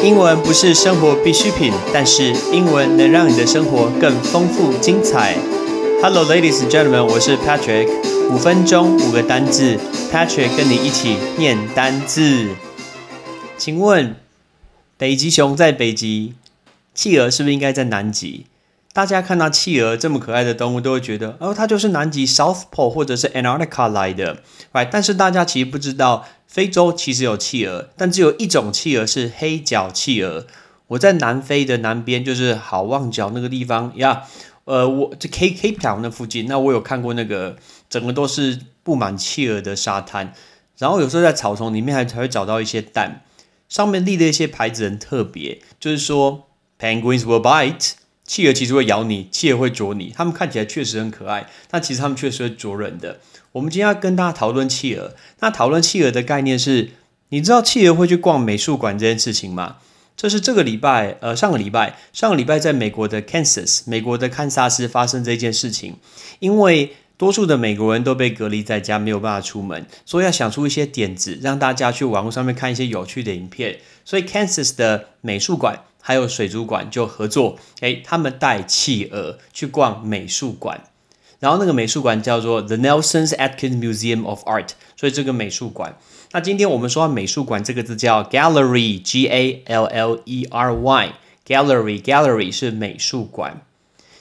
[0.00, 5.36] 英文不是生活必需品，但是英文能让你的生活更丰富精彩。
[6.00, 7.88] Hello, ladies and gentlemen，我是 Patrick。
[8.30, 9.76] 五分钟五个单字
[10.12, 12.54] ，Patrick 跟你一起念单字。
[13.56, 14.14] 请问，
[14.96, 16.34] 北极熊在北极，
[16.94, 18.46] 企鹅是不是应该在南极？
[18.92, 24.38] 大家看到企鹅这么可爱的动物，都会觉得哦，它就是南极 South Pole 或者是 Antarctica 来的
[24.72, 24.88] ，right？
[24.92, 30.46] 但是大家其实不知道，非洲其实有企鹅，但只有一种企鹅是黑脚企鹅。
[30.88, 34.22] 我在南非的南边，就是好望角那个地方呀，
[34.64, 37.56] 呃，我这 Cape Cape Town 那附近，那我有看过那个
[37.90, 40.32] 整个都是布满企鹅的沙滩，
[40.78, 43.22] 然后有时候在草丛里面还才会找到一些蛋，
[43.68, 46.48] 上面立的一些牌子很特别，就是说
[46.80, 47.92] Penguins will bite。
[48.28, 53.18] 企鹅其实会咬你，企鹅会啄你，它们看起来确实很可爱，但其实它们确实会啄人的。
[53.52, 55.14] 我们今天要跟大家讨论企鹅。
[55.40, 56.90] 那讨论企鹅的概念是，
[57.30, 59.78] 你知道企鹅会去逛美术馆这件事情吗？
[60.14, 65.96] 这是这个礼拜，呃，上个礼拜，上个礼拜在美国的 Kansas，美国的堪萨斯发生这件事情。
[66.40, 73.78] 因为多数的美国人都被隔离在家，没有办法出门，所以要想出一些点子，让大家去网络上面看一些有趣的影片。
[74.04, 75.80] 所以 Kansas 的美术馆。
[76.00, 80.80] 还有水族馆就合作，诶，他们带企鹅去逛美术馆，
[81.38, 85.96] 然后那个美术馆叫做 The Nelson's Atkins Museum of Art，所以这个美术馆。
[86.32, 93.62] 那今天我们说美术馆这个字叫 gallery，G A L L E R Y，gallery，gallery 是美术馆。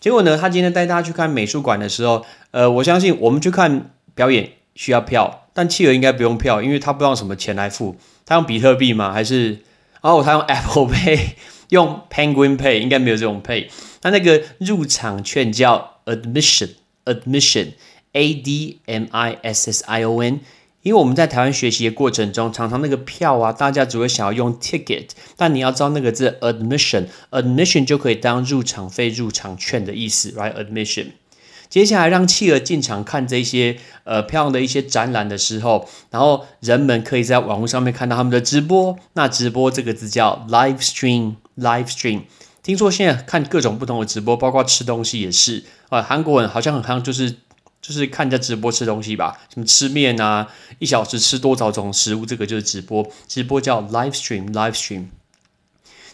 [0.00, 9.12] 结果呢，他今天带大家去看美术馆的时候，呃，我相信我们去看表演需要票，但企鹅应该不用票，因为他不知道什么钱来付，他用比特币吗？
[9.12, 9.58] 还是
[10.00, 11.32] 哦，他用 Apple Pay？
[11.70, 13.66] 用 Penguin Pay 应该没有这种 Pay，
[14.02, 20.38] 那那个入场券叫 Admission，Admission，A D M I S S I O N。
[20.82, 31.08] 因为我们在台湾学习的过程中，常常那个票啊，大家只会想要用 Ticket，但你要知道那个字 Admission，Admission 就可以当入场费、入场券的意思，Right？Admission。
[31.68, 38.96] 接下来让企鹅进场看这些呃漂亮的一些展览的时候，然后人们可以在网络上面看到他们的直播。
[39.12, 42.22] 那直播这个字叫 live stream Live stream。
[42.62, 46.02] 听说现在看各种不同的直播，包括吃东西也是啊。
[46.02, 47.30] 韩国人好像很像就是
[47.80, 50.46] 就是看人家直播吃东西吧，什么吃面啊，
[50.78, 53.06] 一小时吃多少种食物，这个就是直播。
[53.26, 55.06] 直播叫 live stream，live stream。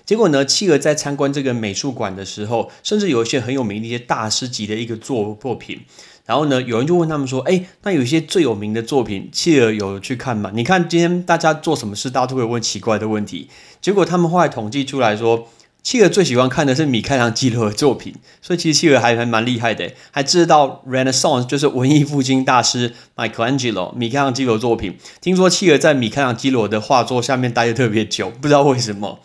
[0.07, 0.45] 结果呢？
[0.45, 5.81] 企鹅在参观这个美术馆的时候，甚至有一些很有名的一些大师级的一个作作品。
[6.25, 13.49] 然后呢，有人就问他们说：“哎，那有一些最有名的作品，企鹅有去看吗？”你看今天大家做什么事，大家都会问奇怪的问题。
[13.81, 15.49] 结果他们后来统计出来说，
[15.83, 18.15] 企鹅最喜欢看的是米开朗基罗的作品。
[18.41, 24.97] 所以其实企鹅还还蛮厉害的，还知道 Renaissance 就是文艺复兴大师 Michelangelo 米开朗基罗作品。
[25.21, 29.19] 听说企鹅在米开朗基罗的画作下面待的特别久，不知道为什么。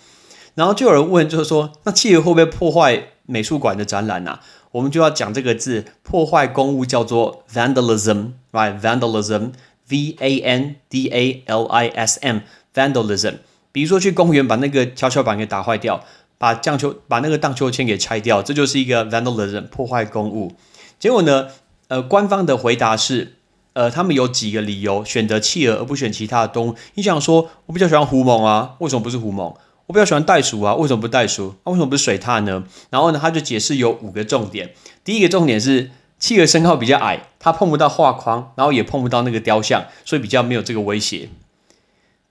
[0.55, 4.39] 然后就有人问，就是说，那企鹅会不会破坏美术馆的展览呢？
[4.71, 13.35] 我们就要讲这个字，破坏公物叫做 vandalism，right？vandalism，v a n d a l i s m，vandalism。
[13.73, 16.03] 比如说去公园把那个跷跷板给打坏掉，
[16.37, 20.53] 把荡秋把那个荡秋千给拆掉，这就是一个 vandalism，破坏公物。
[20.99, 21.47] 结果呢，
[21.87, 23.35] 呃，官方的回答是，
[23.73, 26.75] 呃，他们有几个理由选择企鹅而不选其他的动物。
[26.95, 29.55] 你想说，我比较喜欢狐獴啊，为什么不是狐獴？
[29.91, 31.53] 我比较喜欢袋鼠啊，为什么不袋鼠？
[31.65, 32.63] 那为什么不是水獭呢？
[32.91, 34.69] 然后呢，他就解释有五个重点。
[35.03, 41.27] 第一个重点是企鹅身高比较矮，它碰不到画框，然后也碰不到那个雕像，所以比较没有这个威胁。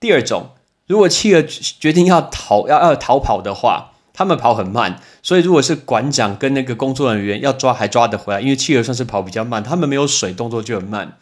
[0.00, 0.52] 第二种，
[0.86, 11.18] 如果企鹅决定要逃要要逃跑的话，他们跑很慢，所以如果是馆长跟那个工作人员要抓还抓得回来，因为企鹅算是跑比较慢，他们没有水，动作就很慢。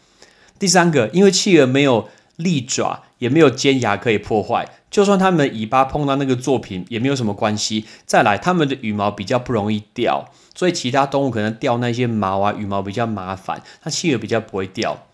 [0.57, 2.07] 第三个，因为企鹅没有
[2.37, 4.69] 利爪，也没有尖牙可以破坏。
[4.89, 7.85] 就算它们尾巴碰到那个作品也没有什么关系。
[8.05, 13.61] 再来，它们的羽毛比较不容易掉，所以其他动物可能掉那些毛啊，羽毛比较麻烦。
[13.81, 15.05] 它企鹅比较不会掉。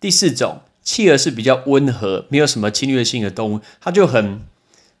[0.00, 4.42] 第四种，企鹅是比较温和，没有什么侵略性的动物，它就很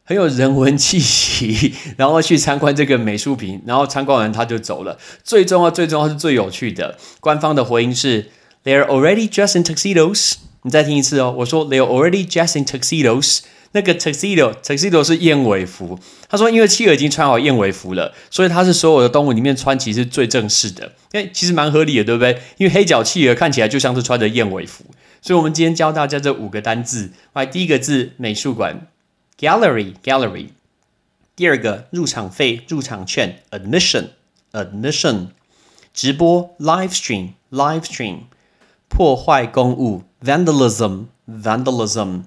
[0.04, 1.74] 很有人文气息。
[1.98, 4.98] 然后去参观这个美术品，然后参观完它就走了。
[5.24, 8.30] 最重要、最重要是最有趣的，官方的回应是
[8.62, 10.34] ：They are already dressed in tuxedos。
[10.62, 13.40] 你再听一次哦，我说 They are already dressed in tuxedos。
[13.72, 15.98] 那个 tuxedo，tuxedo 是燕尾服。
[16.28, 20.92] 他说，因为企鹅已经穿好燕尾服了，所以它是所有的动物里面穿其实最正式的。
[21.12, 22.40] 哎，其实蛮合理的，对不对？
[22.58, 24.84] 因为黑脚企鹅看起来就像是穿着燕尾服。
[25.20, 27.12] 所以，我们今天教大家这五个单字。
[27.34, 28.86] 来，第一个字美术馆
[29.38, 30.48] ，gallery，gallery。
[31.36, 35.28] 第二个入场费，入场券，admission，admission。
[35.94, 38.22] 直播，live stream，live stream。
[38.88, 42.22] 破坏公物，vandalism，vandalism。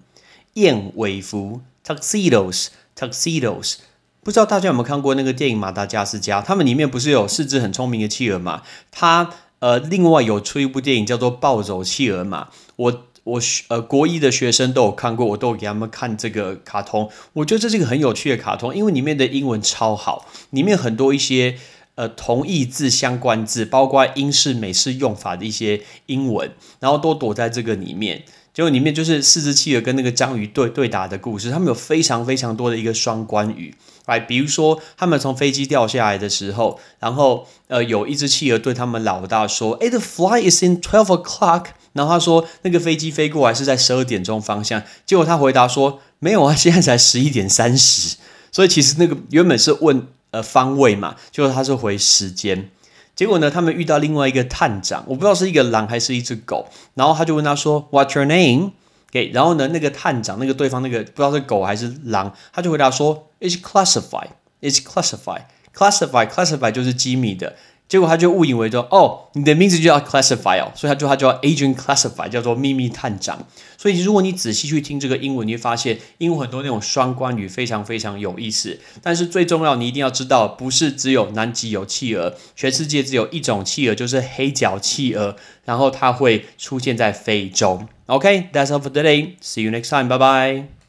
[0.55, 2.67] 燕尾服 tuxedos
[2.97, 3.75] tuxedos。
[4.23, 6.41] 不知道大家有没有看过那个电影《马达加斯加》？
[6.43, 8.63] 他们里面不是有四只很聪明的企鹅嘛？
[8.91, 9.29] 它
[9.59, 12.49] 呃，另外有出一部电影叫做《暴走企鹅》嘛？
[12.75, 17.09] 我我呃国一的学生都有看过，我都给他们看这个卡通。
[17.33, 21.57] 我觉得这是一个很有趣的卡通，因为里面的英文超好，里面很多一些
[21.95, 28.23] 呃同义字相关字，包括英式、美式用法的一些英文，然后都躲在这个里面。
[28.55, 33.75] 结果里面就是四只企鹅跟那个章鱼对对打的故事，他们有非常非常多的一个双关语，
[34.05, 48.15] 哎，比如说他们从飞机掉下来的时候，然后呃有一只企鹅对他们老大说：“哎，the flight is in twelve o'clock。”然后他说那个飞机飞过来是在十二点钟方向，结果他回答说：“没有啊，现在才十一点三十。”
[48.53, 52.69] 所以其实那个原本是问呃方位嘛，结果他是回时间。
[53.15, 58.71] 结果呢，他们遇到另外一个探长，我不知道是一个狼还是一只狗，然后他就问他说：“What's your name？”
[59.09, 64.31] 给，然后呢，那个探长，那个对方那个不知道是狗还是狼，他就回答说：“It's classified.
[64.61, 65.43] It's classified.
[65.73, 66.27] Classified.
[66.27, 67.55] Classified 就是机密的。”
[67.87, 73.45] 结果他就误以为说，哦，你的名字就叫 classify 哦，所以他就他叫 agent classify，叫做秘密探长。
[73.77, 78.79] 所以如果你仔细去听这个英文，你会发现英文很多那种双关语非常非常有意思。
[79.03, 85.35] 但是最重要，你一定要知道，不是只有南极有企鹅，全世界只有一种企鹅，就是黑脚企鹅，
[85.65, 87.85] 然后它会出现在非洲。
[88.07, 89.35] OK，that's all for today.
[89.43, 90.07] See you next time.
[90.07, 90.84] Bye bye.